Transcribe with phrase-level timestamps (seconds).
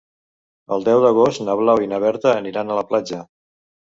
[0.77, 3.21] El deu d'agost na Blau i na Berta aniran a la platja.